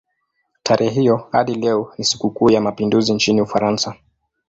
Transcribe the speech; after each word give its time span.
Tarehe 0.63 0.89
hiyo 0.89 1.27
hadi 1.31 1.55
leo 1.55 1.93
ni 1.97 2.03
sikukuu 2.05 2.49
ya 2.51 2.61
mapinduzi 2.61 3.13
nchini 3.13 3.41
Ufaransa. 3.41 3.95